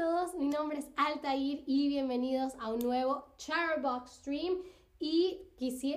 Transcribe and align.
todos, 0.00 0.34
mi 0.34 0.48
nombre 0.48 0.78
es 0.78 0.88
Altair 0.96 1.62
y 1.66 1.88
bienvenidos 1.88 2.54
a 2.58 2.72
un 2.72 2.78
nuevo 2.78 3.26
Charbox 3.36 4.10
Stream. 4.12 4.62
Y 4.98 5.42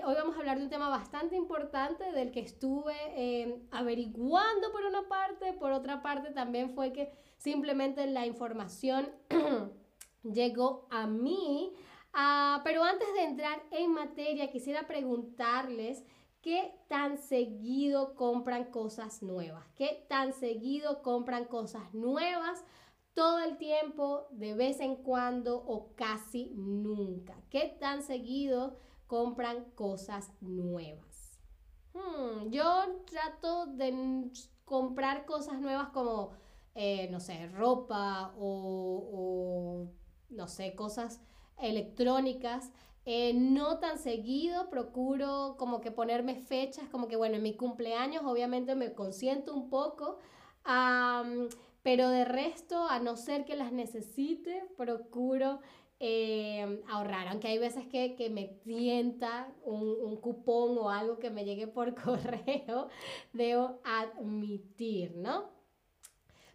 hoy 0.04 0.14
vamos 0.14 0.36
a 0.36 0.40
hablar 0.40 0.58
de 0.58 0.66
un 0.66 0.70
tema 0.70 0.90
bastante 0.90 1.38
importante 1.38 2.12
del 2.12 2.32
que 2.32 2.42
estuve 2.42 2.94
eh, 3.16 3.66
averiguando 3.72 4.74
por 4.74 4.84
una 4.84 5.08
parte, 5.08 5.54
por 5.54 5.72
otra 5.72 6.02
parte 6.02 6.32
también 6.32 6.72
fue 6.72 6.92
que 6.92 7.14
simplemente 7.38 8.06
la 8.08 8.26
información 8.26 9.10
llegó 10.24 10.86
a 10.90 11.08
mí. 11.08 11.72
Ah, 12.12 12.60
pero 12.66 12.84
antes 12.84 13.08
de 13.14 13.24
entrar 13.24 13.64
en 13.72 13.94
materia, 13.94 14.52
quisiera 14.52 14.86
preguntarles 14.86 16.04
qué 16.42 16.76
tan 16.90 17.18
seguido 17.18 18.16
compran 18.16 18.66
cosas 18.66 19.24
nuevas, 19.24 19.66
qué 19.78 20.06
tan 20.10 20.34
seguido 20.34 21.02
compran 21.02 21.46
cosas 21.46 21.94
nuevas 21.94 22.66
todo 23.14 23.40
el 23.40 23.58
tiempo, 23.58 24.28
de 24.32 24.54
vez 24.54 24.80
en 24.80 24.96
cuando 24.96 25.58
o 25.58 25.94
casi 25.96 26.52
nunca? 26.56 27.36
¿Qué 27.50 27.76
tan 27.80 28.02
seguido 28.02 28.78
compran 29.08 29.66
cosas 29.76 30.32
nuevas? 30.42 31.40
Hmm, 31.94 32.50
yo 32.50 32.66
trato 33.06 33.68
de 33.68 34.32
comprar 34.66 35.26
cosas 35.26 35.60
nuevas 35.60 35.90
como, 35.90 36.32
eh, 36.74 37.08
no 37.12 37.20
sé, 37.20 37.48
ropa 37.50 38.34
o, 38.40 39.88
no 40.30 40.48
sé, 40.48 40.76
cosas 40.76 41.22
electrónicas. 41.60 42.72
Eh, 43.06 43.34
no 43.34 43.80
tan 43.80 44.00
seguido, 44.00 44.70
procuro 44.70 45.56
como 45.60 45.82
que 45.82 45.92
ponerme 45.92 46.36
fechas, 46.36 46.88
como 46.90 47.08
que 47.08 47.18
bueno, 47.18 47.36
en 47.36 47.44
mi 47.44 47.56
cumpleaños 47.56 48.24
obviamente 48.26 48.76
me 48.76 48.94
consiento 48.94 49.54
un 49.54 49.70
poco, 49.70 50.20
pero 51.84 52.10
de 52.10 52.26
resto, 52.26 52.88
a 52.88 53.00
no 53.00 53.18
ser 53.18 53.46
que 53.46 53.56
las 53.56 53.72
necesite, 53.72 54.66
procuro 54.78 55.60
eh, 56.00 56.82
ahorrar. 56.90 57.28
Aunque 57.28 57.50
hay 57.50 57.60
veces 57.60 57.86
que, 57.88 58.30
me 58.30 58.46
tienta 58.64 59.54
un, 59.64 60.18
cupón 60.18 60.78
o 60.78 60.90
algo 60.90 61.20
que 61.20 61.30
me 61.30 61.46
llegue 61.46 61.68
por 61.68 61.94
correo, 62.04 62.88
debo 63.34 63.82
admitir, 63.84 65.16
¿no? 65.18 65.52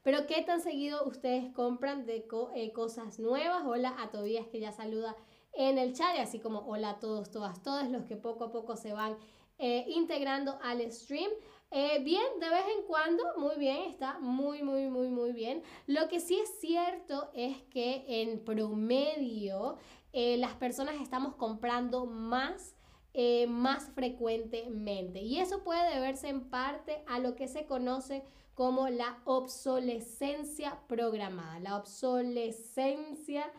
Pero 0.02 0.26
¿qué 0.26 0.42
tan 0.42 0.62
seguido 0.62 1.06
ustedes 1.06 1.52
compran 1.52 2.06
de 2.06 2.26
eh, 2.54 2.72
cosas 2.72 3.18
nuevas? 3.18 3.62
Hola 3.66 3.94
a 3.98 4.10
Tobías 4.10 4.46
que 4.48 4.60
ya 4.60 4.72
saluda 4.72 5.14
en 5.52 5.76
el 5.76 5.92
chat, 5.92 6.18
así 6.18 6.38
como 6.40 6.60
hola 6.60 6.90
a 6.90 6.98
todos, 7.00 7.30
todas, 7.30 7.62
todos 7.62 7.88
los 7.90 8.04
que 8.04 8.16
poco 8.16 8.44
a 8.44 8.52
poco 8.52 8.76
se 8.76 8.92
van 8.92 9.18
eh, 9.58 9.84
integrando 9.88 10.58
al 10.62 10.90
stream. 10.90 11.30
Eh, 11.70 12.02
bien, 12.02 12.24
de 12.40 12.48
vez 12.48 12.64
en 12.78 12.86
cuando, 12.86 13.22
muy 13.36 13.56
bien, 13.56 13.90
está 13.90 14.18
muy, 14.20 14.62
muy, 14.62 14.88
muy, 14.88 15.08
muy 15.08 15.32
bien. 15.32 15.62
Lo 15.86 16.08
que 16.08 16.20
sí 16.20 16.38
es 16.40 16.58
cierto 16.60 17.30
es 17.34 17.62
que 17.64 18.04
en 18.08 18.42
promedio 18.42 19.76
eh, 20.12 20.38
las 20.38 20.54
personas 20.54 20.96
estamos 21.00 21.34
comprando 21.36 22.06
más. 22.06 22.74
Eh, 23.14 23.46
más 23.48 23.90
frecuentemente 23.94 25.20
y 25.22 25.40
eso 25.40 25.64
puede 25.64 25.92
deberse 25.94 26.28
en 26.28 26.50
parte 26.50 27.02
a 27.08 27.18
lo 27.18 27.34
que 27.34 27.48
se 27.48 27.64
conoce 27.66 28.22
como 28.54 28.88
la 28.88 29.18
obsolescencia 29.24 30.78
programada. 30.86 31.58
La 31.58 31.76
obsolescencia 31.76 33.50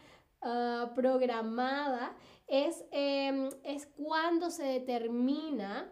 ah, 0.41 0.91
programada 0.95 2.15
es, 2.47 2.85
em, 2.91 3.49
es 3.63 3.87
cuando 3.87 4.49
se 4.51 4.63
determina 4.63 5.91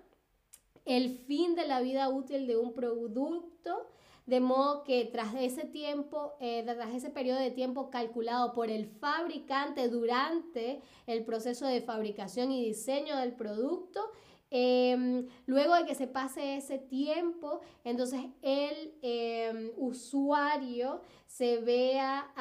el 0.88 1.18
fin 1.28 1.54
de 1.54 1.68
la 1.68 1.82
vida 1.82 2.10
útil 2.10 2.48
de 2.48 2.58
un 2.58 2.74
producto, 2.74 3.88
de 4.26 4.40
modo 4.40 4.84
que 4.84 5.06
tras 5.06 5.36
ese 5.36 5.66
tiempo, 5.66 6.34
eh, 6.40 6.64
tras 6.64 6.96
ese 6.96 7.10
periodo 7.10 7.40
de 7.40 7.52
tiempo 7.52 7.90
calculado 7.90 8.54
por 8.54 8.70
el 8.70 8.86
fabricante 8.86 9.90
durante 9.90 10.82
el 11.06 11.24
proceso 11.26 11.66
de 11.66 11.82
fabricación 11.82 12.52
y 12.52 12.66
diseño 12.66 13.18
del 13.18 13.34
producto, 13.34 14.12
em, 14.50 15.28
luego 15.46 15.76
de 15.76 15.86
que 15.86 15.96
se 15.96 16.08
pase 16.08 16.56
ese 16.56 16.78
tiempo, 16.78 17.60
entonces 17.84 18.22
el 18.42 18.94
em, 19.02 19.72
usuario 19.78 21.02
se 21.26 21.58
vea, 21.58 22.32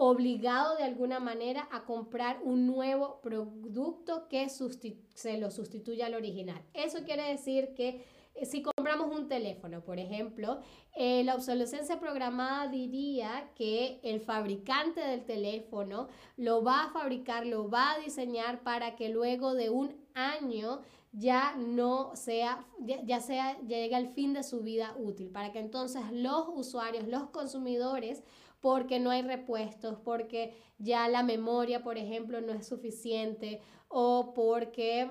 obligado 0.00 0.76
de 0.76 0.84
alguna 0.84 1.18
manera 1.18 1.68
a 1.72 1.84
comprar 1.84 2.40
un 2.44 2.66
nuevo 2.66 3.20
producto 3.20 4.28
que 4.28 4.48
se 4.48 5.38
lo 5.38 5.50
sustituya 5.50 6.06
al 6.06 6.14
original. 6.14 6.62
Eso 6.72 7.02
quiere 7.04 7.24
decir 7.24 7.74
que 7.74 8.04
eh, 8.36 8.46
si 8.46 8.62
compramos 8.62 9.10
un 9.14 9.26
teléfono, 9.26 9.82
por 9.82 9.98
ejemplo, 9.98 10.60
eh, 10.94 11.24
la 11.24 11.34
obsolescencia 11.34 11.98
programada 11.98 12.68
diría 12.68 13.50
que 13.56 13.98
el 14.04 14.20
fabricante 14.20 15.00
del 15.00 15.24
teléfono 15.24 16.06
lo 16.36 16.62
va 16.62 16.84
a 16.84 16.90
fabricar, 16.90 17.44
lo 17.44 17.68
va 17.68 17.94
a 17.94 17.98
diseñar 17.98 18.62
para 18.62 18.94
que 18.94 19.08
luego 19.08 19.54
de 19.54 19.70
un 19.70 19.96
año 20.14 20.80
ya 21.10 21.56
no 21.56 22.14
sea, 22.14 22.64
ya, 22.78 23.20
sea, 23.20 23.58
ya 23.62 23.78
llegue 23.78 23.96
al 23.96 24.10
fin 24.10 24.32
de 24.32 24.44
su 24.44 24.60
vida 24.60 24.94
útil, 24.96 25.30
para 25.30 25.50
que 25.50 25.58
entonces 25.58 26.02
los 26.12 26.46
usuarios, 26.54 27.08
los 27.08 27.30
consumidores 27.30 28.22
porque 28.60 28.98
no 28.98 29.10
hay 29.10 29.22
repuestos, 29.22 29.98
porque 30.04 30.56
ya 30.78 31.08
la 31.08 31.22
memoria, 31.22 31.82
por 31.82 31.98
ejemplo, 31.98 32.40
no 32.40 32.52
es 32.52 32.66
suficiente 32.66 33.60
o 33.88 34.32
porque 34.34 35.10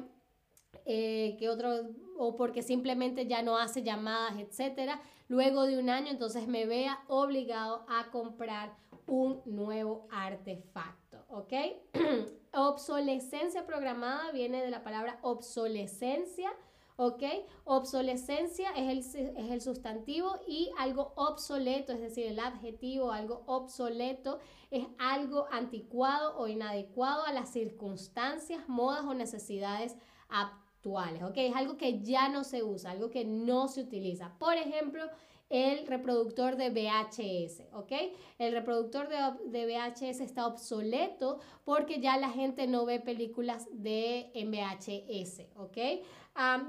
eh, 0.86 1.38
otro 1.50 1.90
o 2.18 2.36
porque 2.36 2.62
simplemente 2.62 3.28
ya 3.28 3.42
no 3.42 3.58
hace 3.58 3.84
llamadas, 3.84 4.40
etcétera. 4.40 5.02
Luego 5.28 5.66
de 5.66 5.78
un 5.78 5.90
año, 5.90 6.10
entonces 6.10 6.48
me 6.48 6.66
vea 6.66 7.04
obligado 7.08 7.86
a 7.90 8.10
comprar 8.12 8.76
un 9.08 9.42
nuevo 9.46 10.08
artefacto, 10.12 11.24
¿ok? 11.30 11.54
obsolescencia 12.54 13.66
programada 13.66 14.32
viene 14.32 14.62
de 14.62 14.72
la 14.72 14.84
palabra 14.84 15.20
obsolescencia 15.22 16.52
¿ok? 16.98 17.24
Obsolescencia 17.64 18.72
es 18.72 19.16
el, 19.16 19.28
es 19.38 19.52
el 19.52 19.62
sustantivo 19.62 20.40
y 20.48 20.70
algo 20.78 21.14
obsoleto, 21.16 21.94
es 21.94 22.02
decir, 22.02 22.28
el 22.28 22.40
adjetivo, 22.40 23.12
algo 23.12 23.44
obsoleto, 23.46 24.40
es 24.72 24.86
algo 24.98 25.48
anticuado 25.52 26.38
o 26.38 26.48
inadecuado 26.48 27.24
a 27.24 27.32
las 27.32 27.50
circunstancias, 27.50 28.68
modas 28.68 29.06
o 29.06 29.14
necesidades 29.14 29.96
actuales, 30.28 31.24
¿ok? 31.24 31.38
Es 31.38 31.56
algo 31.56 31.78
que 31.78 32.02
ya 32.02 32.30
no 32.30 32.44
se 32.44 32.64
usa, 32.64 32.92
algo 32.92 33.10
que 33.10 33.24
no 33.24 33.68
se 33.68 33.82
utiliza. 33.82 34.38
Por 34.40 34.56
ejemplo, 34.56 35.04
el 35.50 35.88
reproductor 35.88 36.58
de 36.58 36.70
VHS, 36.72 37.74
¿ok? 37.74 37.92
El 38.38 38.52
reproductor 38.52 39.08
de, 39.08 39.16
de, 39.50 39.66
VHS 39.66 40.20
está 40.20 40.46
obsoleto 40.46 41.40
porque 41.64 42.02
ya 42.02 42.18
la 42.18 42.30
gente 42.30 42.68
no 42.68 42.86
ve 42.86 43.00
películas 43.00 43.68
de 43.72 44.30
en 44.34 44.52
VHS, 44.52 45.46
¿ok? 45.56 45.78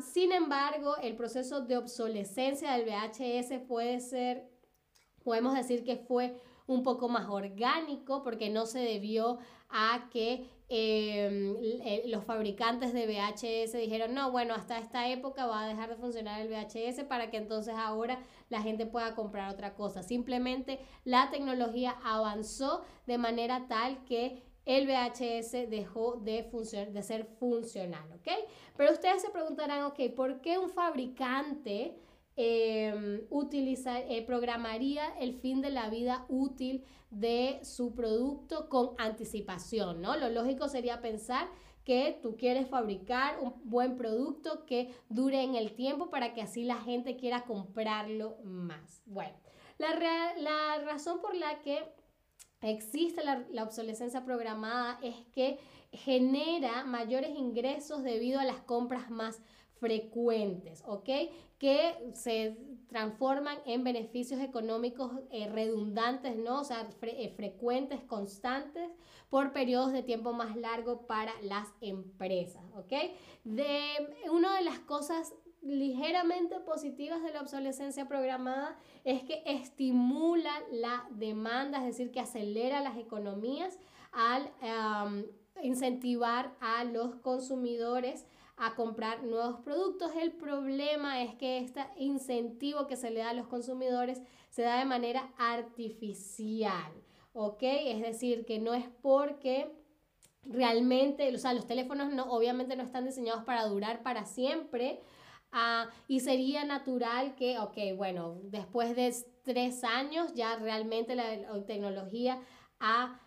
Sin 0.01 0.33
embargo, 0.33 0.97
el 1.03 1.15
proceso 1.15 1.61
de 1.61 1.77
obsolescencia 1.77 2.73
del 2.73 2.87
VHS 2.87 3.61
puede 3.67 4.01
ser, 4.01 4.49
podemos 5.23 5.55
decir 5.55 5.85
que 5.85 5.97
fue 5.97 6.41
un 6.67 6.83
poco 6.83 7.09
más 7.09 7.29
orgánico 7.29 8.23
porque 8.23 8.51
no 8.51 8.67
se 8.67 8.79
debió 8.79 9.39
a 9.71 10.09
que 10.11 10.47
em, 10.69 11.57
los 12.07 12.25
fabricantes 12.25 12.93
de 12.93 13.07
VHS 13.07 13.73
dijeron, 13.73 14.15
no, 14.15 14.31
bueno, 14.31 14.55
hasta 14.55 14.79
esta 14.79 15.09
época 15.09 15.47
va 15.47 15.65
a 15.65 15.69
dejar 15.69 15.89
de 15.91 15.97
funcionar 15.97 16.41
el 16.41 16.49
VHS 16.49 17.05
para 17.05 17.31
que 17.31 17.39
entonces 17.39 17.75
ahora 17.75 18.21
la 18.51 18.63
gente 18.63 18.87
pueda 18.87 19.15
comprar 19.15 19.51
otra 19.53 19.75
cosa. 19.75 20.03
Simplemente 20.03 20.79
la 21.05 21.31
tecnología 21.31 21.97
avanzó 22.05 22.85
de 23.07 23.19
manera 23.19 23.67
tal 23.67 24.05
que 24.05 24.43
el 24.69 24.87
VHS 24.87 25.71
dejó 25.71 26.17
de, 26.17 26.47
de 26.93 27.03
ser 27.03 27.25
funcional, 27.25 28.05
¿ok? 28.13 28.29
Pero 28.77 28.93
ustedes 28.93 29.23
se 29.23 29.31
preguntarán, 29.31 29.85
ok, 29.85 29.99
¿por 30.15 30.43
qué 30.43 30.59
un 30.59 30.69
fabricante 30.69 31.97
em, 32.37 33.23
eh, 33.27 34.25
programaría 34.27 35.19
el 35.21 35.33
fin 35.33 35.63
de 35.63 35.71
la 35.71 35.89
vida 35.89 36.27
útil 36.29 36.85
de 37.11 37.61
su 37.63 37.95
producto 37.95 38.69
con 38.69 38.91
anticipación, 38.99 40.03
¿no? 40.03 40.19
Lo 40.19 40.29
lógico 40.29 40.69
sería 40.69 41.01
pensar 41.01 41.49
que 41.83 42.19
tú 42.21 42.37
quieres 42.37 42.69
fabricar 42.69 43.41
un 43.41 43.55
buen 43.65 43.97
producto 43.97 44.67
que 44.67 44.95
dure 45.09 45.43
en 45.43 45.55
el 45.55 45.73
tiempo 45.73 46.11
para 46.11 46.35
que 46.35 46.43
así 46.43 46.65
la 46.65 46.77
gente 46.77 47.17
quiera 47.17 47.47
comprarlo 47.47 48.37
más. 48.45 49.01
Bueno, 49.07 49.35
la, 49.79 49.95
la 50.37 50.85
razón 50.85 51.23
por 51.23 51.35
la 51.35 51.63
que 51.63 51.83
existe 52.61 53.23
la, 53.25 53.63
obsolescencia 53.63 54.25
programada 54.25 54.99
es 55.03 55.17
que 55.33 55.59
genera 55.93 56.85
mayores 56.85 57.31
ingresos 57.31 58.03
debido 58.03 58.41
a 58.41 58.45
las 58.45 58.61
compras 58.61 59.11
más 59.11 59.41
frecuentes, 59.79 60.83
¿ok? 60.87 61.09
Que 61.59 62.11
se 62.15 62.57
transforman 62.89 63.59
en 63.65 63.85
beneficios 63.85 64.41
económicos 64.41 65.13
eh, 65.31 65.49
redundantes, 65.49 66.37
¿no? 66.37 66.61
O 66.61 66.65
sea, 66.65 66.89
eh, 67.03 67.33
frecuentes, 67.37 68.03
constantes, 68.03 68.91
por 69.31 69.53
periodos 69.53 69.93
de 69.93 70.03
tiempo 70.03 70.33
más 70.33 70.57
largo 70.57 71.07
para 71.07 71.33
las 71.43 71.69
empresas, 71.81 72.65
¿ok? 72.75 72.93
De, 73.45 73.69
una 74.33 74.57
de 74.57 74.65
las 74.65 74.81
cosas 74.81 75.35
ligeramente 75.69 76.59
positivas 76.61 77.23
de 77.23 77.33
la 77.33 77.43
obsolescencia 77.43 78.09
programada 78.09 78.77
es 79.05 79.23
que 79.23 79.43
estimula 79.45 80.51
la 80.73 81.07
demanda, 81.11 81.79
es 81.79 81.85
decir, 81.85 82.11
que 82.11 82.21
acelera 82.21 82.81
las 82.81 82.97
economías 82.97 83.79
al 84.13 84.51
incentivar 85.63 86.55
a 86.61 86.85
los 86.85 87.17
consumidores 87.17 88.25
a 88.57 88.75
comprar 88.75 89.23
nuevos 89.23 89.61
productos. 89.61 90.13
El 90.17 90.33
problema 90.33 91.23
es 91.23 91.35
que 91.35 91.59
este 91.59 91.81
incentivo 91.97 92.87
que 92.87 92.97
se 92.97 93.11
le 93.11 93.21
da 93.21 93.31
a 93.31 93.35
los 93.35 93.47
consumidores 93.47 94.23
se 94.51 94.63
da 94.63 94.79
de 94.79 94.85
manera 94.85 95.31
artificial, 95.37 96.93
¿ok? 97.35 97.63
Es 97.63 98.01
decir, 98.01 98.45
que 98.47 98.59
no 98.59 98.75
es 98.75 98.87
porque 99.03 99.71
realmente, 100.45 101.33
o 101.35 101.39
sea, 101.39 101.53
los 101.53 101.67
teléfonos 101.67 102.13
no, 102.13 102.25
obviamente 102.33 102.75
no 102.75 102.83
están 102.83 103.05
diseñados 103.05 103.45
para 103.45 103.67
durar 103.67 104.03
para 104.03 104.25
siempre. 104.25 105.01
Ah, 105.51 105.89
y 106.07 106.21
sería 106.21 106.65
natural 106.65 107.35
que, 107.35 107.59
ok, 107.59 107.97
bueno, 107.97 108.39
después 108.45 108.95
de 108.95 109.15
tres 109.43 109.83
años 109.83 110.35
ya 110.35 110.57
realmente 110.57 111.15
la 111.17 111.65
tecnología 111.67 112.39
ha 112.81 113.21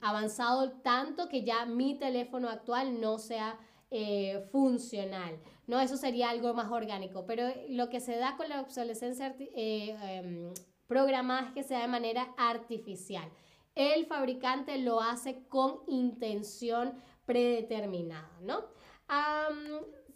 avanzado 0.00 0.72
tanto 0.82 1.28
que 1.28 1.44
ya 1.44 1.64
mi 1.64 1.94
teléfono 1.94 2.48
actual 2.48 3.00
no 3.00 3.18
sea 3.18 3.58
eh, 3.90 4.46
funcional. 4.50 5.38
¿no? 5.66 5.80
Eso 5.80 5.96
sería 5.96 6.30
algo 6.30 6.52
más 6.54 6.70
orgánico, 6.70 7.24
pero 7.26 7.44
lo 7.68 7.88
que 7.88 8.00
se 8.00 8.16
da 8.16 8.36
con 8.36 8.48
la 8.48 8.60
obsolescencia 8.60 9.34
eh, 9.38 9.96
em, 10.02 10.52
programada 10.86 11.46
es 11.46 11.52
que 11.52 11.62
se 11.62 11.74
da 11.74 11.82
de 11.82 11.88
manera 11.88 12.34
artificial. 12.36 13.30
El 13.74 14.06
fabricante 14.06 14.78
lo 14.78 15.00
hace 15.00 15.46
con 15.48 15.80
intención 15.88 16.94
predeterminada, 17.24 18.30
¿no? 18.42 18.64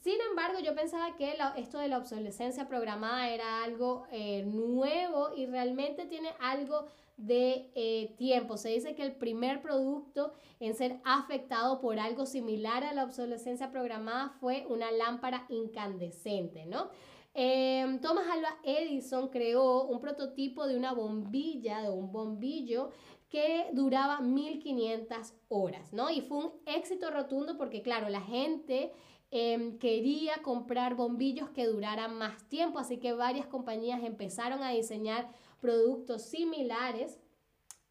Sin 0.08 0.22
embargo, 0.22 0.58
yo 0.60 0.74
pensaba 0.74 1.16
que 1.16 1.36
esto 1.56 1.76
de 1.76 1.88
la 1.88 1.98
obsolescencia 1.98 2.66
programada 2.66 3.28
era 3.28 3.62
algo 3.62 4.06
eh, 4.10 4.42
nuevo 4.42 5.34
y 5.36 5.44
realmente 5.44 6.06
tiene 6.06 6.30
algo 6.40 6.86
de 7.18 7.70
eh, 7.74 8.14
tiempo. 8.16 8.56
Se 8.56 8.70
dice 8.70 8.94
que 8.94 9.02
el 9.02 9.12
primer 9.12 9.60
producto 9.60 10.32
en 10.60 10.74
ser 10.74 10.98
afectado 11.04 11.82
por 11.82 11.98
algo 11.98 12.24
similar 12.24 12.84
a 12.84 12.94
la 12.94 13.04
obsolescencia 13.04 13.70
programada 13.70 14.30
fue 14.40 14.64
una 14.70 14.90
lámpara 14.90 15.44
incandescente, 15.50 16.64
¿no? 16.64 16.88
Em, 17.34 18.00
Thomas 18.00 18.26
Alva 18.30 18.56
Edison 18.64 19.28
creó 19.28 19.84
un 19.84 20.00
prototipo 20.00 20.66
de 20.66 20.78
una 20.78 20.94
bombilla, 20.94 21.82
de 21.82 21.90
un 21.90 22.10
bombillo 22.10 22.92
que 23.28 23.66
duraba 23.74 24.20
1500 24.20 25.34
horas, 25.48 25.92
¿no? 25.92 26.08
Y 26.08 26.22
fue 26.22 26.38
un 26.38 26.52
éxito 26.64 27.10
rotundo 27.10 27.58
porque, 27.58 27.82
claro, 27.82 28.08
la 28.08 28.22
gente 28.22 28.90
em, 29.30 29.78
quería 29.78 30.42
comprar 30.42 30.94
bombillos 30.94 31.50
que 31.50 31.66
duraran 31.66 32.16
más 32.16 32.48
tiempo, 32.48 32.78
así 32.78 32.98
que 32.98 33.12
varias 33.12 33.46
compañías 33.46 34.02
empezaron 34.02 34.62
a 34.62 34.70
diseñar 34.70 35.30
productos 35.60 36.22
similares 36.22 37.18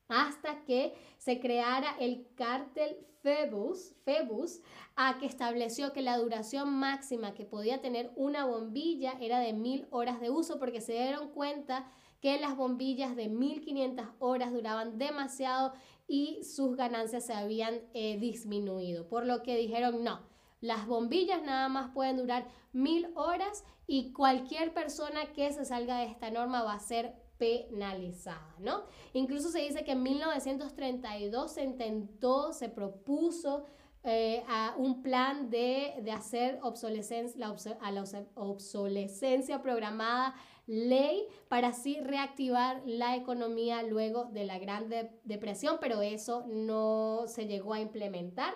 hasta 0.08 0.64
que 0.64 0.94
se 1.18 1.40
creara 1.40 1.96
el 2.00 2.28
cártel 2.36 2.98
Phoebus, 3.22 3.94
Phoebus 4.06 4.62
a 4.96 5.18
que 5.20 5.26
estableció 5.26 5.92
que 5.92 6.02
la 6.02 6.18
duración 6.18 6.74
máxima 6.74 7.34
que 7.34 7.46
podía 7.46 7.82
tener 7.82 8.12
una 8.16 8.46
bombilla 8.46 9.18
era 9.20 9.40
de 9.40 9.54
mil 9.54 9.86
horas 9.90 10.22
de 10.22 10.30
uso 10.30 10.60
porque 10.60 10.82
se 10.82 10.94
dieron 10.94 11.30
cuenta 11.32 11.92
que 12.22 12.40
las 12.40 12.56
bombillas 12.56 13.16
de 13.16 13.28
1500 13.28 14.08
horas 14.20 14.52
duraban 14.54 14.98
demasiado 14.98 15.74
y 16.08 16.44
sus 16.44 16.78
ganancias 16.78 17.26
se 17.26 17.34
habían 17.34 17.82
eh, 17.94 18.18
disminuido. 18.18 19.08
Por 19.08 19.26
lo 19.26 19.44
que 19.44 19.58
dijeron, 19.58 20.04
no, 20.04 20.22
las 20.68 20.86
bombillas 20.86 21.42
nada 21.42 21.70
más 21.70 21.92
pueden 21.92 22.18
durar 22.18 22.46
mil 22.74 23.10
horas 23.16 23.64
y 23.88 24.12
cualquier 24.12 24.74
persona 24.74 25.32
que 25.34 25.52
se 25.54 25.64
salga 25.64 26.00
de 26.00 26.08
esta 26.08 26.30
norma 26.30 26.62
va 26.62 26.74
a 26.74 26.80
ser 26.80 27.16
penalizada, 27.38 28.56
¿no? 28.60 28.84
Incluso 29.14 29.50
se 29.50 29.60
dice 29.60 29.84
que 29.84 29.94
en 29.94 30.04
1932 30.04 31.52
se 31.52 31.64
intentó, 31.64 32.52
se 32.52 32.68
propuso 32.68 33.64
eh, 34.04 34.44
un 34.78 35.02
plan 35.02 35.50
de, 35.50 36.04
hacer 36.14 36.60
obsolescencia, 36.64 37.48
a 37.82 37.92
la 37.92 38.04
obsolescencia 38.36 39.62
programada 39.62 40.36
ley 40.66 41.26
para 41.48 41.70
así 41.70 42.00
reactivar 42.02 42.82
la 42.86 43.16
economía 43.16 43.84
luego 43.84 44.26
de 44.26 44.46
la 44.46 44.60
Gran 44.60 44.90
Depresión, 45.24 45.78
pero 45.80 46.02
eso 46.02 46.46
no 46.48 47.24
se 47.28 47.48
llegó 47.48 47.74
a 47.74 47.80
implementar. 47.80 48.54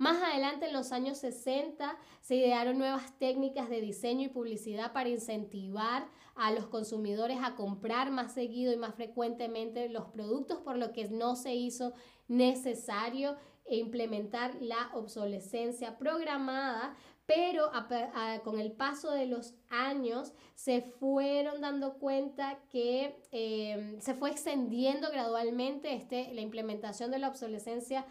Más 0.00 0.22
adelante, 0.22 0.64
en 0.64 0.72
los 0.72 0.92
años 0.92 1.18
60, 1.18 1.94
se 2.22 2.36
idearon 2.36 2.78
nuevas 2.78 3.18
técnicas 3.18 3.68
de 3.68 3.82
diseño 3.82 4.24
y 4.24 4.28
publicidad 4.28 4.94
para 4.94 5.10
incentivar 5.10 6.08
a 6.36 6.52
los 6.52 6.68
consumidores 6.68 7.36
a 7.42 7.54
comprar 7.54 8.10
más 8.10 8.32
seguido 8.32 8.72
y 8.72 8.78
más 8.78 8.94
frecuentemente 8.94 9.90
los 9.90 10.06
productos, 10.06 10.62
por 10.62 10.78
lo 10.78 10.94
que 10.94 11.10
no 11.10 11.36
se 11.36 11.54
hizo 11.54 11.92
necesario 12.28 13.36
implementar 13.68 14.56
la 14.62 14.90
obsolescencia 14.94 15.98
programada, 15.98 16.96
pero 17.26 17.70
con 18.42 18.58
el 18.58 18.72
paso 18.72 19.10
de 19.10 19.26
los 19.26 19.52
años 19.68 20.32
se 20.54 20.80
fueron 20.80 21.60
dando 21.60 21.98
cuenta 21.98 22.58
que 22.70 23.20
eh, 23.32 23.98
se 24.00 24.14
fue 24.14 24.30
extendiendo 24.30 25.10
gradualmente 25.10 25.94
este, 25.94 26.32
la 26.32 26.40
implementación 26.40 27.10
de 27.10 27.18
la 27.18 27.28
obsolescencia 27.28 28.06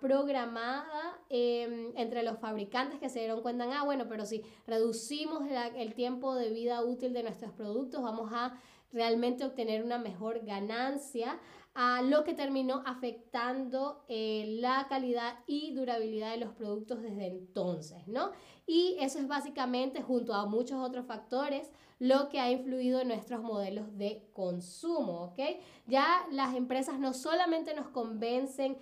programada 0.00 1.20
em, 1.28 1.92
entre 1.96 2.22
los 2.22 2.38
fabricantes 2.38 2.98
que 2.98 3.08
se 3.08 3.18
dieron 3.18 3.42
cuenta, 3.42 3.66
ah, 3.72 3.84
bueno, 3.84 4.06
pero 4.08 4.24
si 4.24 4.42
reducimos 4.66 5.42
el 5.76 5.94
tiempo 5.94 6.34
de 6.34 6.50
vida 6.50 6.82
útil 6.82 7.12
de 7.12 7.22
nuestros 7.22 7.52
productos, 7.52 8.02
vamos 8.02 8.30
a 8.32 8.58
realmente 8.92 9.44
obtener 9.44 9.82
una 9.84 9.98
mejor 9.98 10.44
ganancia, 10.44 11.38
a 11.74 12.02
lo 12.02 12.22
que 12.22 12.34
terminó 12.34 12.82
afectando 12.86 14.04
eh, 14.08 14.58
la 14.60 14.86
calidad 14.88 15.40
y 15.46 15.74
durabilidad 15.74 16.30
de 16.30 16.38
los 16.38 16.54
productos 16.54 17.02
desde 17.02 17.26
entonces, 17.26 18.06
¿no? 18.06 18.30
Y 18.64 18.96
eso 19.00 19.18
es 19.18 19.26
básicamente, 19.26 20.00
junto 20.00 20.34
a 20.34 20.46
muchos 20.46 20.78
otros 20.78 21.04
factores, 21.06 21.70
lo 21.98 22.28
que 22.28 22.38
ha 22.38 22.50
influido 22.50 23.00
en 23.00 23.08
nuestros 23.08 23.42
modelos 23.42 23.96
de 23.98 24.28
consumo, 24.32 25.24
¿ok? 25.24 25.40
Ya 25.86 26.24
las 26.30 26.54
empresas 26.54 27.00
no 27.00 27.12
solamente 27.12 27.74
nos 27.74 27.88
convencen 27.88 28.78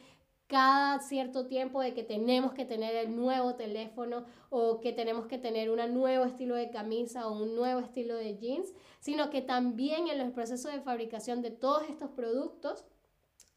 cada 0.53 0.99
cierto 1.01 1.47
tiempo 1.47 1.81
de 1.81 1.95
que 1.95 2.05
tenemos 2.05 2.53
que 2.53 2.67
tener 2.67 2.95
el 2.95 3.17
nuevo 3.17 3.55
teléfono 3.55 4.27
o 4.51 4.81
que 4.81 4.93
tenemos 4.93 5.25
que 5.25 5.39
tener 5.39 5.71
un 5.71 5.95
nuevo 5.95 6.27
estilo 6.27 6.57
de 6.57 6.69
camisa 6.69 7.27
o 7.27 7.43
un 7.43 7.57
nuevo 7.57 7.81
estilo 7.81 8.17
de 8.17 8.37
jeans, 8.37 8.71
sino 9.01 9.31
que 9.31 9.41
también 9.41 10.09
en 10.09 10.19
los 10.19 10.31
procesos 10.35 10.71
de 10.71 10.83
fabricación 10.83 11.41
de 11.41 11.53
todos 11.53 11.89
estos 11.89 12.11
productos, 12.11 12.85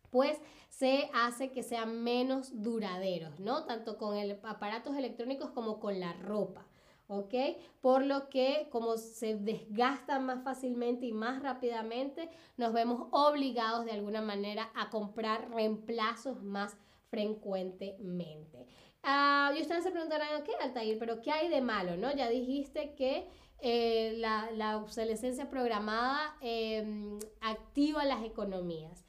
pues 0.09 0.39
se 0.69 1.09
hace 1.13 1.51
que 1.51 1.63
sean 1.63 2.01
menos 2.01 2.61
duraderos, 2.63 3.41
¿no? 3.41 3.65
Tanto 3.65 3.97
con 3.97 4.15
el, 4.15 4.39
aparatos 4.43 4.95
electrónicos 4.95 5.49
como 5.49 5.81
con 5.81 5.99
la 5.99 6.13
ropa. 6.13 6.65
¿Ok? 7.07 7.33
Por 7.81 8.05
lo 8.05 8.29
que 8.29 8.67
como 8.71 8.97
se 8.97 9.35
desgastan 9.35 10.25
más 10.25 10.43
fácilmente 10.43 11.05
y 11.05 11.13
más 11.13 11.41
rápidamente, 11.41 12.29
nos 12.57 12.73
vemos 12.73 13.07
obligados 13.11 13.85
de 13.85 13.91
alguna 13.91 14.21
manera 14.21 14.71
a 14.75 14.89
comprar 14.89 15.49
reemplazos 15.49 16.41
más 16.43 16.77
frecuentemente. 17.09 18.65
Ah, 19.03 19.53
y 19.55 19.61
ustedes 19.61 19.83
se 19.83 19.91
preguntarán, 19.91 20.41
ok, 20.41 20.49
Altair, 20.61 20.97
pero 20.97 21.21
¿qué 21.21 21.31
hay 21.31 21.47
de 21.47 21.61
malo? 21.61 21.95
¿no? 21.95 22.11
Ya 22.15 22.27
dijiste 22.27 22.95
que 22.95 23.29
eh, 23.59 24.15
la, 24.17 24.49
la, 24.51 24.77
obsolescencia 24.77 25.49
programada 25.49 26.35
em, 26.41 27.19
activa 27.41 28.03
las 28.03 28.23
economías. 28.23 29.04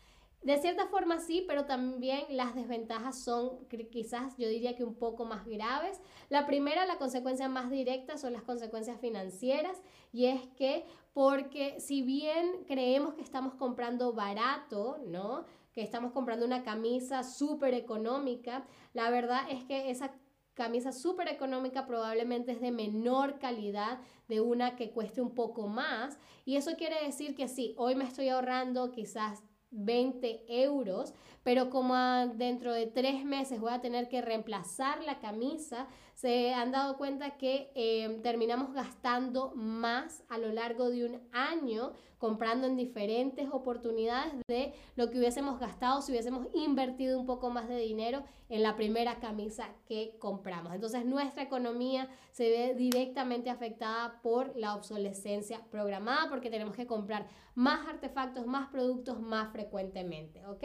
De 0.47 0.59
cierta 0.59 0.87
forma 0.87 1.19
sí, 1.19 1.45
pero 1.49 1.65
también 1.65 2.21
las 2.31 2.55
desventajas 2.55 3.19
son 3.19 3.67
quizás 3.91 4.37
yo 4.37 4.49
diría 4.49 4.77
que 4.77 4.85
un 4.85 4.95
poco 4.95 5.25
más 5.25 5.45
graves. 5.45 6.01
La 6.29 6.47
primera, 6.47 6.87
la 6.87 6.99
consecuencia 6.99 7.49
más 7.49 7.69
directa 7.69 8.17
son 8.17 8.33
las 8.33 8.45
consecuencias 8.45 9.01
financieras 9.01 9.83
y 10.13 10.27
es 10.27 10.47
que 10.57 10.85
porque 11.13 11.81
si 11.81 12.03
bien 12.03 12.63
creemos 12.69 13.15
que 13.15 13.23
estamos 13.23 13.55
comprando 13.55 14.13
barato, 14.13 14.99
¿no? 15.05 15.47
Que 15.73 15.83
estamos 15.83 16.13
comprando 16.13 16.47
una 16.47 16.63
camisa 16.63 17.25
súper 17.25 17.75
económica, 17.75 18.65
la 18.95 19.11
verdad 19.11 19.51
es 19.51 19.65
que 19.65 19.91
esa 19.91 20.13
camisa 20.55 20.93
súper 20.93 21.27
económica 21.27 21.89
probablemente 21.89 22.53
es 22.53 22.61
de 22.61 22.71
menor 22.71 23.41
calidad 23.41 23.99
de 24.29 24.41
una 24.41 24.77
que 24.77 24.93
cueste 24.93 25.21
un 25.21 25.35
poco 25.35 25.67
más. 25.67 26.21
Y 26.45 26.55
eso 26.55 26.77
quiere 26.77 27.05
decir 27.05 27.35
que 27.35 27.49
sí, 27.49 27.75
hoy 27.79 27.97
me 27.97 28.05
estoy 28.05 28.29
ahorrando 28.29 28.93
quizás 28.93 29.43
20 29.71 30.45
euros, 30.49 31.15
pero 31.43 31.71
como 31.71 31.95
dentro 32.35 32.73
de 32.73 32.87
tres 32.87 33.25
meses 33.25 33.61
voy 33.61 33.73
a 33.73 33.81
tener 33.81 34.09
que 34.09 34.23
reemplazar 34.23 35.03
la 35.05 35.19
camisa, 35.19 35.89
se 36.17 36.55
han 36.55 36.73
dado 36.73 36.97
cuenta 36.97 37.37
que 37.37 37.71
em, 37.75 38.23
terminamos 38.23 38.73
gastando 38.73 39.53
más 39.55 40.25
a 40.31 40.39
lo 40.39 40.51
largo 40.51 40.89
de 40.89 41.05
un 41.05 41.21
año 41.31 41.93
comprando 42.17 42.67
en 42.67 42.75
diferentes 42.75 43.47
oportunidades 43.53 44.33
de 44.49 44.73
lo 44.95 45.11
que 45.11 45.19
hubiésemos 45.19 45.61
gastado 45.61 46.01
si 46.01 46.13
hubiésemos 46.13 46.47
invertido 46.55 47.21
un 47.21 47.27
poco 47.27 47.51
más 47.51 47.69
de 47.69 47.77
dinero 47.77 48.25
en 48.49 48.63
la 48.63 48.77
primera 48.77 49.21
camisa 49.21 49.69
que 49.87 50.17
compramos. 50.19 50.73
Entonces 50.73 51.05
nuestra 51.05 51.43
economía 51.43 52.09
se 52.33 52.49
ve 52.49 52.75
directamente 52.75 53.51
afectada 53.51 54.23
por 54.23 54.57
la 54.57 54.75
obsolescencia 54.75 55.67
programada 55.71 56.31
porque 56.31 56.49
tenemos 56.49 56.75
que 56.75 56.87
comprar 56.87 57.27
más 57.55 57.87
artefactos, 57.89 58.47
más 58.47 58.71
productos 58.71 59.21
más 59.21 59.53
frecuentemente, 59.53 60.47
¿ok? 60.47 60.65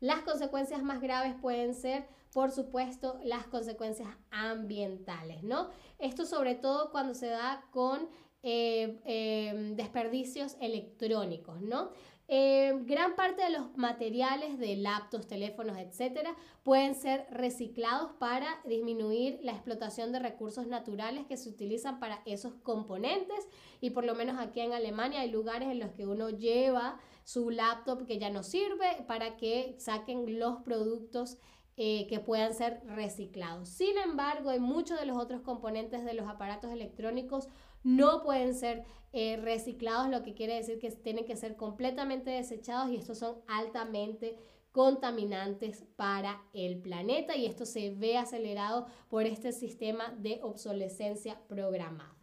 Las 0.00 0.20
consecuencias 0.20 0.82
más 0.82 1.00
graves 1.00 1.34
pueden 1.40 1.74
ser, 1.74 2.06
por 2.32 2.50
supuesto, 2.50 3.18
las 3.24 3.46
consecuencias 3.46 4.08
ambientales, 4.30 5.42
¿no? 5.42 5.70
Esto 5.98 6.26
sobre 6.26 6.54
todo 6.54 6.90
cuando 6.90 7.14
se 7.14 7.28
da 7.28 7.64
con 7.70 8.08
eh, 8.42 9.00
eh, 9.04 9.72
desperdicios 9.76 10.56
electrónicos, 10.60 11.60
¿no? 11.60 11.90
Eh, 12.30 12.82
gran 12.84 13.16
parte 13.16 13.42
de 13.42 13.48
los 13.48 13.74
materiales 13.78 14.58
de 14.58 14.76
laptops, 14.76 15.26
teléfonos, 15.26 15.78
etcétera, 15.78 16.36
pueden 16.62 16.94
ser 16.94 17.26
reciclados 17.30 18.12
para 18.18 18.46
disminuir 18.66 19.40
la 19.42 19.52
explotación 19.52 20.12
de 20.12 20.18
recursos 20.18 20.66
naturales 20.66 21.24
que 21.26 21.38
se 21.38 21.48
utilizan 21.48 21.98
para 21.98 22.20
esos 22.26 22.52
componentes. 22.62 23.48
Y 23.80 23.90
por 23.90 24.04
lo 24.04 24.14
menos 24.14 24.38
aquí 24.38 24.60
en 24.60 24.74
Alemania 24.74 25.20
hay 25.20 25.30
lugares 25.30 25.70
en 25.70 25.78
los 25.78 25.92
que 25.92 26.06
uno 26.06 26.28
lleva 26.28 27.00
su 27.24 27.48
laptop 27.48 28.06
que 28.06 28.18
ya 28.18 28.28
no 28.28 28.42
sirve 28.42 29.04
para 29.06 29.38
que 29.38 29.74
saquen 29.78 30.38
los 30.38 30.58
productos 30.62 31.38
eh, 31.80 32.08
que 32.08 32.18
puedan 32.18 32.54
ser 32.54 32.82
reciclados. 32.86 33.68
Sin 33.68 33.96
embargo, 33.98 34.50
hay 34.50 34.58
muchos 34.58 34.98
de 34.98 35.06
los 35.06 35.16
otros 35.16 35.42
componentes 35.42 36.04
de 36.04 36.12
los 36.12 36.26
aparatos 36.26 36.72
electrónicos 36.72 37.46
no 37.84 38.24
pueden 38.24 38.52
ser 38.56 38.84
eh, 39.12 39.36
reciclados, 39.36 40.08
lo 40.08 40.24
que 40.24 40.34
quiere 40.34 40.56
decir 40.56 40.80
que 40.80 40.90
tienen 40.90 41.24
que 41.24 41.36
ser 41.36 41.54
completamente 41.54 42.30
desechados 42.30 42.90
y 42.90 42.96
estos 42.96 43.18
son 43.18 43.36
altamente 43.46 44.36
contaminantes 44.72 45.84
para 45.94 46.42
el 46.52 46.80
planeta 46.80 47.36
y 47.36 47.46
esto 47.46 47.64
se 47.64 47.90
ve 47.90 48.18
acelerado 48.18 48.86
por 49.08 49.22
este 49.26 49.52
sistema 49.52 50.12
de 50.18 50.40
obsolescencia 50.42 51.40
programada. 51.46 52.16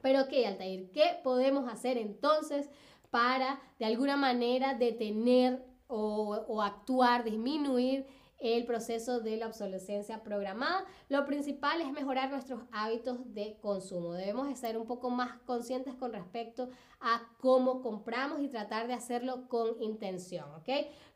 Pero 0.00 0.28
¿qué, 0.28 0.46
Altair? 0.46 0.92
¿Qué 0.92 1.18
podemos 1.24 1.68
hacer 1.68 1.98
entonces 1.98 2.70
para 3.10 3.60
de 3.80 3.86
alguna 3.86 4.16
manera 4.16 4.74
detener 4.74 5.68
o 5.88 6.62
actuar, 6.62 7.24
disminuir 7.24 8.06
el 8.40 8.64
proceso 8.64 9.20
de 9.20 9.36
la 9.36 9.46
obsolescencia 9.46 10.22
programada. 10.22 10.84
Lo 11.08 11.24
principal 11.26 11.80
es 11.80 11.92
mejorar 11.92 12.30
nuestros 12.30 12.62
hábitos 12.72 13.18
de 13.34 13.56
consumo. 13.60 14.14
Debemos 14.14 14.58
ser 14.58 14.78
un 14.78 14.86
poco 14.86 15.10
más 15.10 15.38
conscientes 15.44 15.94
con 15.94 16.12
respecto 16.12 16.70
a 17.00 17.22
cómo 17.38 17.82
compramos 17.82 18.40
y 18.42 18.48
tratar 18.48 18.86
de 18.86 18.94
hacerlo 18.94 19.46
con 19.48 19.82
intención. 19.82 20.46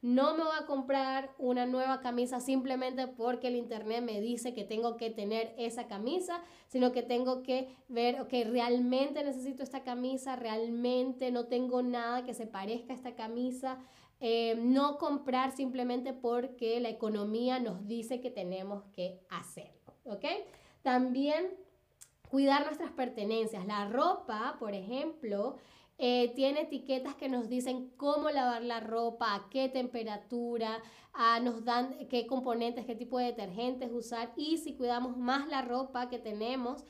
No 0.03 0.37
me 0.37 0.45
voy 0.45 0.53
a 0.61 0.67
comprar 0.67 1.35
una 1.39 1.65
nueva 1.65 2.01
camisa 2.01 2.41
simplemente 2.41 3.07
porque 3.07 3.49
el 3.49 3.57
internet 3.57 4.03
me 4.03 4.21
dice 4.21 4.53
que 4.53 4.65
tengo 4.65 4.97
que 4.97 5.11
tener 5.11 5.55
esa 5.57 5.87
camisa, 5.87 6.43
sino 6.69 6.93
que 6.93 7.03
tengo 7.03 7.43
que 7.43 7.75
ver, 7.89 8.21
ok, 8.21 8.33
realmente 8.51 9.25
necesito 9.25 9.63
esta 9.63 9.83
camisa, 9.83 10.37
realmente 10.37 11.31
no 11.31 11.47
tengo 11.47 11.83
nada 11.83 12.25
que 12.25 12.35
se 12.35 12.47
parezca 12.47 12.93
a 12.93 12.97
esta 12.97 13.15
camisa. 13.15 13.79
Eh, 14.27 14.57
no 14.57 14.97
comprar 14.97 15.55
simplemente 15.55 16.15
porque 16.15 16.81
la 16.81 16.89
economía 16.89 17.61
nos 17.61 17.87
dice 17.87 18.23
que 18.23 18.31
tenemos 18.31 18.85
que 18.85 19.21
hacerlo, 19.29 19.93
¿ok? 20.05 20.25
También 20.81 21.55
cuidar 22.31 22.65
nuestras 22.65 22.91
pertenencias. 22.93 23.67
La 23.67 23.87
ropa, 23.87 24.57
por 24.59 24.73
ejemplo, 24.73 25.57
eh, 25.99 26.33
tiene 26.35 26.63
etiquetas 26.63 27.15
que 27.17 27.29
nos 27.29 27.51
dicen 27.51 27.91
cómo 27.99 28.31
lavar 28.31 28.63
la 28.63 28.81
ropa, 28.81 29.35
a 29.35 29.51
qué 29.51 29.69
temperatura, 29.69 30.83
nos 31.43 31.63
dan 31.67 32.09
qué 32.09 32.27
componentes, 32.27 32.87
qué 32.87 32.95
tipo 32.95 33.19
de 33.19 33.27
detergentes 33.27 33.93
usar 33.93 34.33
y 34.37 34.57
si 34.57 34.75
cuidamos 34.75 35.19
más 35.19 35.47
la 35.49 35.61
ropa 35.61 36.09
que 36.09 36.19
tenemos, 36.19 36.87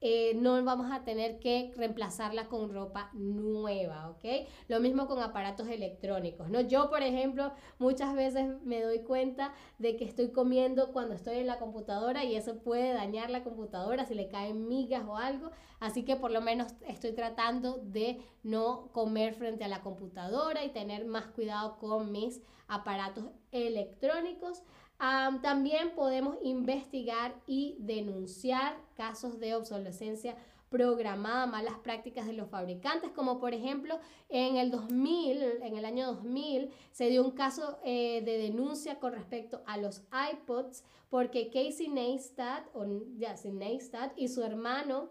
eh, 0.00 0.34
no 0.36 0.62
vamos 0.64 0.92
a 0.92 1.04
tener 1.04 1.40
que 1.40 1.72
reemplazarla 1.76 2.46
con 2.46 2.72
ropa 2.72 3.10
nueva, 3.14 4.10
¿ok? 4.10 4.46
Lo 4.68 4.78
mismo 4.80 5.06
con 5.06 5.20
aparatos 5.20 5.68
electrónicos, 5.68 6.48
¿no? 6.50 6.60
Yo, 6.60 6.88
por 6.88 7.02
ejemplo, 7.02 7.52
muchas 7.78 8.14
veces 8.14 8.46
me 8.62 8.80
doy 8.80 9.00
cuenta 9.00 9.52
de 9.78 9.96
que 9.96 10.04
estoy 10.04 10.30
comiendo 10.30 10.92
cuando 10.92 11.14
estoy 11.14 11.38
en 11.38 11.48
la 11.48 11.58
computadora 11.58 12.24
y 12.24 12.36
eso 12.36 12.58
puede 12.58 12.92
dañar 12.92 13.30
la 13.30 13.42
computadora 13.42 14.04
si 14.04 14.14
le 14.14 14.28
caen 14.28 14.68
migas 14.68 15.04
o 15.06 15.16
algo, 15.16 15.50
así 15.80 16.04
que 16.04 16.16
por 16.16 16.30
lo 16.30 16.40
menos 16.40 16.74
estoy 16.86 17.12
tratando 17.12 17.78
de 17.78 18.20
no 18.42 18.90
comer 18.92 19.34
frente 19.34 19.64
a 19.64 19.68
la 19.68 19.82
computadora 19.82 20.64
y 20.64 20.70
tener 20.70 21.06
más 21.06 21.26
cuidado 21.26 21.78
con 21.78 22.12
mis 22.12 22.40
aparatos 22.68 23.24
electrónicos 23.50 24.62
también 24.98 25.94
podemos 25.94 26.36
investigar 26.42 27.34
y 27.46 27.76
denunciar 27.78 28.76
casos 28.96 29.38
de 29.38 29.54
obsolescencia 29.54 30.36
programada, 30.68 31.46
malas 31.46 31.78
prácticas 31.78 32.26
de 32.26 32.34
los 32.34 32.50
fabricantes, 32.50 33.10
como 33.12 33.40
por 33.40 33.54
ejemplo 33.54 33.98
en 34.28 34.56
el 34.56 34.70
2000, 34.70 35.62
en 35.62 35.76
el 35.76 35.84
año 35.84 36.06
2000, 36.08 36.70
se 36.92 37.08
dio 37.08 37.24
un 37.24 37.30
caso 37.30 37.78
eh, 37.84 38.22
de 38.22 38.38
denuncia 38.38 38.98
con 38.98 39.12
respecto 39.12 39.62
a 39.66 39.78
los 39.78 40.02
iPods 40.32 40.84
porque 41.08 41.48
Casey 41.48 41.88
Neistat, 41.88 42.66
o, 42.74 42.84
Neistat 42.84 44.12
y 44.16 44.28
su 44.28 44.42
hermano 44.42 45.10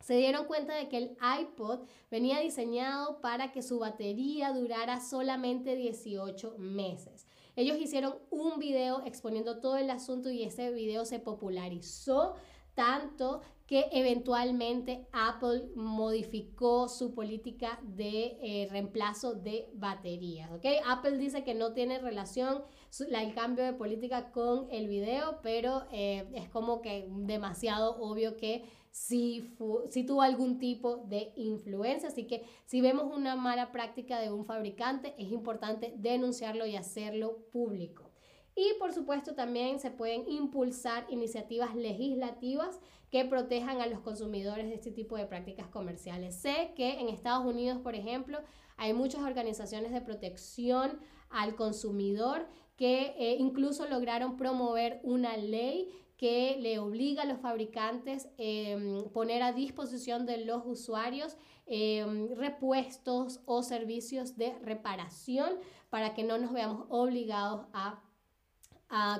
se 0.00 0.16
dieron 0.16 0.46
cuenta 0.46 0.74
de 0.74 0.88
que 0.88 0.98
el 0.98 1.16
iPod 1.40 1.86
venía 2.10 2.40
diseñado 2.40 3.20
para 3.20 3.52
que 3.52 3.62
su 3.62 3.78
batería 3.78 4.52
durara 4.52 5.00
solamente 5.00 5.76
18 5.76 6.56
meses. 6.58 7.26
Ellos 7.56 7.78
hicieron 7.78 8.14
un 8.30 8.58
video 8.58 9.02
exponiendo 9.04 9.60
todo 9.60 9.76
el 9.76 9.90
asunto 9.90 10.30
y 10.30 10.42
ese 10.42 10.70
video 10.70 11.04
se 11.04 11.18
popularizó 11.18 12.34
tanto 12.74 13.42
que 13.66 13.86
eventualmente 13.92 15.06
Apple 15.12 15.70
modificó 15.74 16.88
su 16.88 17.14
política 17.14 17.78
de 17.82 18.38
eh, 18.42 18.68
reemplazo 18.70 19.34
de 19.34 19.68
baterías. 19.74 20.50
Apple 20.86 21.18
dice 21.18 21.44
que 21.44 21.54
no 21.54 21.72
tiene 21.72 21.98
relación 21.98 22.64
el 23.00 23.34
cambio 23.34 23.64
de 23.64 23.72
política 23.72 24.30
con 24.30 24.68
el 24.70 24.88
video, 24.88 25.40
pero 25.42 25.84
eh, 25.90 26.28
es 26.34 26.48
como 26.48 26.82
que 26.82 27.06
demasiado 27.10 27.96
obvio 28.00 28.36
que 28.36 28.64
si, 28.92 29.56
si 29.88 30.04
tuvo 30.04 30.22
algún 30.22 30.58
tipo 30.58 30.98
de 30.98 31.32
influencia. 31.34 32.10
Así 32.10 32.26
que 32.26 32.44
si 32.66 32.80
vemos 32.80 33.12
una 33.12 33.34
mala 33.34 33.72
práctica 33.72 34.20
de 34.20 34.30
un 34.30 34.44
fabricante, 34.44 35.14
es 35.18 35.32
importante 35.32 35.94
denunciarlo 35.96 36.66
y 36.66 36.76
hacerlo 36.76 37.38
público. 37.50 38.10
Y 38.54 38.74
por 38.78 38.92
supuesto 38.92 39.34
también 39.34 39.80
se 39.80 39.90
pueden 39.90 40.30
impulsar 40.30 41.06
iniciativas 41.08 41.74
legislativas 41.74 42.78
que 43.10 43.24
protejan 43.24 43.80
a 43.80 43.86
los 43.86 44.00
consumidores 44.00 44.68
de 44.68 44.74
este 44.74 44.90
tipo 44.92 45.16
de 45.16 45.26
prácticas 45.26 45.68
comerciales. 45.68 46.36
Sé 46.36 46.72
que 46.76 47.00
en 47.00 47.08
Estados 47.08 47.46
Unidos, 47.46 47.78
por 47.78 47.94
ejemplo, 47.94 48.38
hay 48.76 48.92
muchas 48.92 49.22
organizaciones 49.22 49.92
de 49.92 50.02
protección 50.02 50.98
al 51.30 51.56
consumidor 51.56 52.46
que 52.76 53.14
eh, 53.18 53.36
incluso 53.38 53.88
lograron 53.88 54.36
promover 54.36 55.00
una 55.02 55.36
ley 55.36 55.88
que 56.22 56.56
le 56.60 56.78
obliga 56.78 57.24
a 57.24 57.26
los 57.26 57.40
fabricantes 57.40 58.28
eh, 58.38 59.02
poner 59.12 59.42
a 59.42 59.52
disposición 59.52 60.24
de 60.24 60.44
los 60.44 60.62
usuarios 60.64 61.36
em, 61.66 62.28
repuestos 62.36 63.40
o 63.44 63.64
servicios 63.64 64.36
de 64.36 64.56
reparación 64.60 65.58
para 65.90 66.14
que 66.14 66.22
no 66.22 66.38
nos 66.38 66.52
veamos 66.52 66.86
obligados 66.90 67.66
a, 67.72 68.04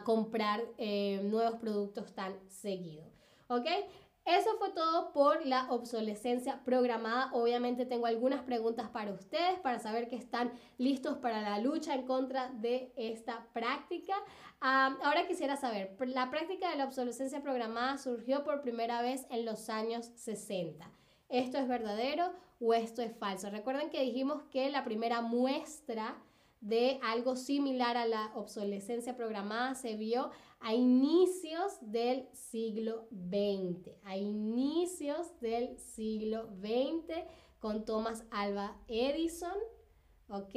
comprar 0.04 0.60
em, 0.78 1.28
nuevos 1.28 1.58
productos 1.58 2.14
tan 2.14 2.38
seguido. 2.48 3.04
¿Ok? 3.48 3.66
Eso 4.24 4.50
fue 4.58 4.70
todo 4.70 5.12
por 5.12 5.44
la 5.44 5.68
obsolescencia 5.70 6.62
programada. 6.64 7.30
Obviamente 7.32 7.86
tengo 7.86 8.06
algunas 8.06 8.42
preguntas 8.42 8.88
para 8.88 9.12
ustedes 9.12 9.58
para 9.60 9.80
saber 9.80 10.08
que 10.08 10.14
están 10.14 10.52
listos 10.78 11.18
para 11.18 11.40
la 11.40 11.58
lucha 11.58 11.94
en 11.94 12.06
contra 12.06 12.48
de 12.50 12.92
esta 12.96 13.46
práctica. 13.52 14.14
ahora 14.60 15.26
quisiera 15.26 15.56
saber, 15.56 15.96
la 16.06 16.30
práctica 16.30 16.70
de 16.70 16.76
la 16.76 16.84
obsolescencia 16.84 17.42
programada 17.42 17.98
surgió 17.98 18.44
por 18.44 18.62
primera 18.62 19.02
vez 19.02 19.26
en 19.28 19.44
los 19.44 19.68
años 19.68 20.12
60. 20.14 20.88
¿Esto 21.28 21.58
es 21.58 21.66
verdadero 21.66 22.32
o 22.60 22.74
esto 22.74 23.02
es 23.02 23.16
falso? 23.16 23.50
Recuerden 23.50 23.90
que 23.90 24.02
dijimos 24.02 24.44
que 24.52 24.70
la 24.70 24.84
primera 24.84 25.20
muestra 25.20 26.16
de 26.60 27.00
algo 27.02 27.34
similar 27.34 27.96
a 27.96 28.06
la 28.06 28.30
obsolescencia 28.34 29.16
programada 29.16 29.74
se 29.74 29.96
vio 29.96 30.30
a 30.62 30.74
inicios 30.74 31.78
del 31.80 32.28
siglo 32.32 33.08
XX, 33.10 33.90
a 34.04 34.16
inicios 34.16 35.38
del 35.40 35.78
siglo 35.78 36.48
XX 36.60 37.24
con 37.58 37.84
Thomas 37.84 38.24
Alva 38.30 38.76
Edison, 38.88 39.58
¿ok? 40.28 40.54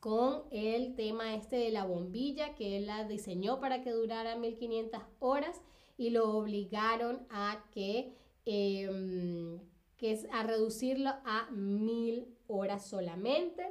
con 0.00 0.44
el 0.50 0.94
tema 0.94 1.34
este 1.34 1.56
de 1.56 1.70
la 1.70 1.84
bombilla 1.84 2.54
que 2.54 2.76
él 2.76 2.86
la 2.86 3.04
diseñó 3.04 3.60
para 3.60 3.82
que 3.82 3.90
durara 3.90 4.36
1500 4.36 5.02
horas 5.18 5.60
y 5.96 6.10
lo 6.10 6.36
obligaron 6.36 7.26
a 7.30 7.64
que, 7.72 8.14
em, 8.44 9.60
que 9.96 10.12
es 10.12 10.26
a 10.30 10.44
reducirlo 10.44 11.10
a 11.24 11.50
1000 11.50 12.36
horas 12.46 12.86
solamente. 12.86 13.66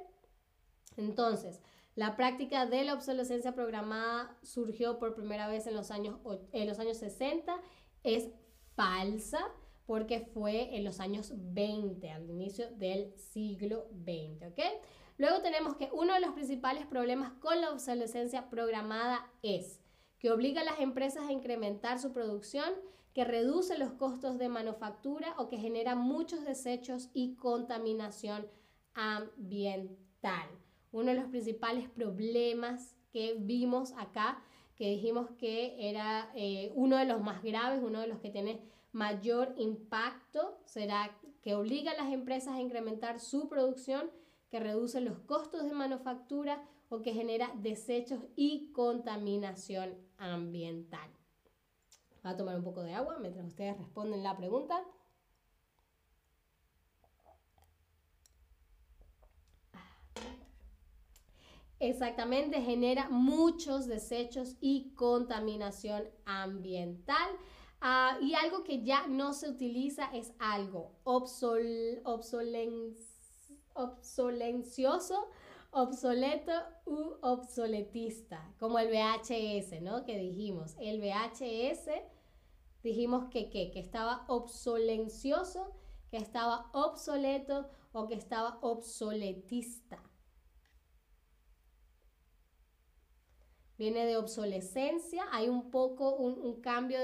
Entonces, 0.98 1.62
la 1.98 2.16
práctica 2.16 2.68
de 2.68 2.84
la 2.84 2.94
obsolescencia 2.94 3.56
programada 3.56 4.38
surgió 4.44 5.00
por 5.00 5.16
primera 5.16 5.48
vez 5.48 5.66
en 5.66 5.74
los 5.74 5.90
años, 5.90 6.20
en 6.52 6.68
los 6.68 6.78
años 6.78 6.98
60. 6.98 7.60
Es 8.04 8.30
falsa 8.76 9.40
porque 9.88 10.20
fue 10.20 10.78
en 10.78 10.84
los 10.84 11.00
años 11.00 11.34
20, 11.36 12.12
al 12.12 12.30
inicio 12.30 12.70
del 12.76 13.18
siglo 13.18 13.88
XX, 14.06 14.46
¿ok? 14.52 14.60
Luego 15.18 15.42
tenemos 15.42 15.76
que 15.76 15.90
uno 15.92 16.14
de 16.14 16.20
los 16.20 16.34
principales 16.34 16.86
problemas 16.86 17.34
con 17.40 17.60
la 17.62 17.72
obsolescencia 17.72 18.48
programada 18.48 19.32
es 19.42 19.82
que 20.20 20.30
obliga 20.30 20.62
a 20.62 20.66
las 20.66 20.80
empresas 20.80 21.24
a 21.28 21.32
incrementar 21.32 21.98
su 21.98 22.14
producción, 22.14 22.70
que 23.16 23.26
reduce 23.26 23.76
los 23.80 23.94
costos 23.94 24.38
de 24.38 24.50
manufactura 24.50 25.34
o 25.40 25.50
que 25.50 25.58
genera 25.58 25.96
muchos 25.96 26.46
desechos 26.46 27.10
y 27.16 27.38
contaminación 27.38 28.46
ambiental. 28.94 30.48
Uno 30.98 31.12
de 31.12 31.18
los 31.18 31.30
principales 31.30 31.88
problemas 31.88 32.96
que 33.12 33.36
vimos 33.38 33.94
acá, 34.00 34.42
que 34.76 34.90
dijimos 34.90 35.30
que 35.38 35.92
era 35.92 36.32
eh, 36.34 36.72
uno 36.74 36.98
de 36.98 37.06
los 37.06 37.22
más 37.22 37.44
graves, 37.44 37.84
uno 37.84 38.00
de 38.00 38.08
los 38.08 38.18
que 38.18 38.32
tiene 38.32 38.64
mayor 38.94 39.54
impacto, 39.60 40.58
será 40.66 41.16
que 41.44 41.54
obliga 41.54 41.92
a 41.92 42.04
las 42.04 42.12
empresas 42.12 42.56
a 42.56 42.62
incrementar 42.62 43.20
su 43.20 43.48
producción, 43.48 44.10
que 44.50 44.60
reduce 44.60 45.00
los 45.00 45.20
costos 45.20 45.66
de 45.66 45.72
manufactura 45.72 46.64
o 46.90 47.04
que 47.04 47.14
genera 47.14 47.52
desechos 47.62 48.24
y 48.36 48.72
contaminación 48.72 49.94
ambiental. 50.18 51.12
Voy 52.24 52.32
a 52.32 52.38
tomar 52.38 52.56
un 52.56 52.64
poco 52.64 52.82
de 52.82 52.96
agua 52.96 53.20
mientras 53.20 53.46
ustedes 53.46 53.78
responden 53.78 54.24
la 54.24 54.36
pregunta. 54.36 54.84
Exactamente, 61.80 62.62
genera 62.62 63.08
muchos 63.10 63.86
desechos 63.86 64.56
y 64.60 64.94
contaminación 64.96 66.10
ambiental. 66.26 67.30
Ah, 67.80 68.18
y 68.20 68.34
algo 68.34 68.64
que 68.64 68.84
ya 68.84 69.06
no 69.08 69.34
se 69.34 69.48
utiliza 69.50 70.06
es 70.12 70.34
algo 70.40 70.96
obsol, 71.04 72.02
obsolencioso, 73.76 75.30
obsoleto 75.70 76.52
u 76.88 77.18
obsoletista, 77.22 78.52
como 78.60 78.80
el 78.80 78.88
VHS, 78.88 79.80
¿no? 79.82 80.04
Que 80.06 80.18
dijimos, 80.18 80.76
el 80.80 81.00
VHS, 81.00 81.92
dijimos 82.82 83.26
que, 83.30 83.52
que 83.52 83.72
estaba 83.80 84.26
obsolencioso, 84.28 85.76
que 86.10 86.18
estaba 86.18 86.72
obsoleto 86.74 87.70
o 87.92 88.08
que 88.08 88.16
estaba 88.16 88.58
obsoletista. 88.62 90.07
Viene 93.78 94.06
de 94.06 94.18
obsolescencia, 94.18 95.26
hay 95.32 95.50
un 95.50 95.70
poco, 95.70 96.16
un, 96.16 96.62
cambio 96.62 96.98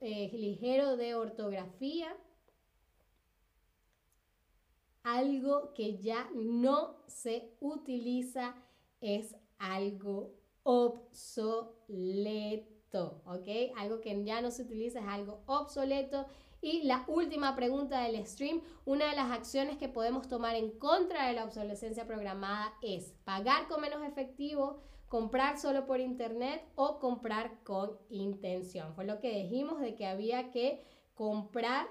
eh, 0.00 0.30
ligero 0.32 0.96
de 0.96 1.14
ortografía 1.14 2.16
algo 5.04 5.74
que 5.74 5.98
ya 5.98 6.28
no 6.34 6.96
se 7.06 7.54
utiliza 7.60 8.56
es 9.00 9.36
algo 9.58 10.34
obsoleto, 10.62 11.92
¿ok? 13.26 13.48
Algo 13.76 14.00
que 14.00 14.24
ya 14.24 14.40
no 14.40 14.50
se 14.50 14.62
utiliza 14.62 15.00
es 15.00 15.06
algo 15.06 15.42
obsoleto. 15.46 16.26
Y 16.62 16.84
la 16.84 17.04
última 17.06 17.54
pregunta 17.54 18.00
del 18.00 18.26
stream, 18.26 18.62
una 18.86 19.10
de 19.10 19.16
las 19.16 19.30
acciones 19.30 19.76
que 19.76 19.90
podemos 19.90 20.26
tomar 20.26 20.56
en 20.56 20.70
contra 20.78 21.28
de 21.28 21.34
la 21.34 21.44
obsolescencia 21.44 22.06
programada 22.06 22.72
es 22.80 23.12
pagar 23.24 23.68
con 23.68 23.82
menos 23.82 24.02
efectivo, 24.02 24.82
comprar 25.14 25.60
solo 25.60 25.86
por 25.86 26.00
internet 26.00 26.60
o 26.74 26.98
comprar 26.98 27.62
con 27.62 27.96
intención. 28.10 28.96
Fue 28.96 29.04
lo 29.04 29.20
que 29.20 29.44
dijimos 29.44 29.80
de 29.80 29.94
que 29.94 30.06
había 30.06 30.50
que 30.50 30.82
comprar 31.14 31.86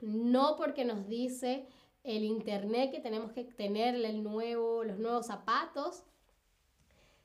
no 0.00 0.56
porque 0.56 0.84
nos 0.84 1.06
dice 1.06 1.68
el 2.02 2.24
internet 2.24 2.90
que 2.90 2.98
tenemos 2.98 3.30
que 3.30 3.44
tenerle 3.44 4.08
el 4.08 4.24
nuevo, 4.24 4.82
los 4.82 4.98
nuevos 4.98 5.26
zapatos, 5.26 6.02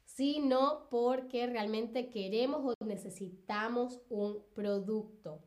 sino 0.05 0.87
porque 0.91 1.47
realmente 1.47 2.11
queremos 2.11 2.63
o 2.63 2.85
necesitamos 2.85 4.01
un 4.07 4.43
producto. 4.53 5.41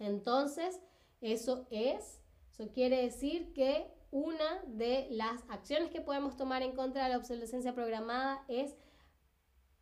Entonces, 0.00 0.80
eso 1.20 1.68
es, 1.70 2.20
eso 2.58 2.72
quiere 2.72 3.02
decir 3.02 3.52
que 3.52 3.86
una 4.10 4.62
de 4.66 5.06
las 5.10 5.42
acciones 5.48 5.90
que 5.90 6.00
podemos 6.00 6.36
tomar 6.36 6.62
en 6.62 6.74
contra 6.74 7.04
de 7.04 7.10
la 7.10 7.18
obsolescencia 7.18 7.74
programada 7.74 8.44
es 8.48 8.74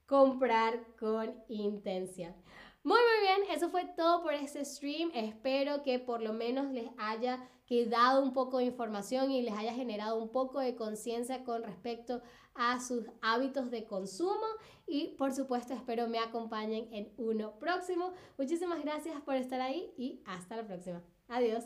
comprar 0.04 0.86
con 0.98 1.34
intención. 1.48 2.34
Muy, 2.82 2.98
muy 2.98 3.20
bien, 3.22 3.56
eso 3.56 3.70
fue 3.70 3.84
todo 3.96 4.22
por 4.22 4.34
este 4.34 4.64
stream. 4.64 5.10
Espero 5.14 5.82
que 5.82 5.98
por 5.98 6.20
lo 6.20 6.32
menos 6.32 6.70
les 6.70 6.88
haya 6.98 7.48
quedado 7.64 8.22
un 8.22 8.32
poco 8.32 8.58
de 8.58 8.64
información 8.64 9.30
y 9.30 9.42
les 9.42 9.54
haya 9.54 9.72
generado 9.72 10.22
un 10.22 10.30
poco 10.30 10.60
de 10.60 10.76
conciencia 10.76 11.44
con 11.44 11.62
respecto 11.64 12.20
a 12.54 12.78
sus 12.80 13.06
hábitos 13.22 13.70
de 13.70 13.86
consumo. 13.86 14.46
Y 14.86 15.16
por 15.16 15.32
supuesto, 15.32 15.72
espero 15.72 16.08
me 16.08 16.18
acompañen 16.18 16.92
en 16.92 17.12
uno 17.16 17.58
próximo. 17.58 18.12
Muchísimas 18.38 18.82
gracias 18.84 19.20
por 19.22 19.34
estar 19.34 19.60
ahí 19.60 19.92
y 19.96 20.22
hasta 20.26 20.56
la 20.56 20.66
próxima. 20.66 21.02
Adiós. 21.26 21.64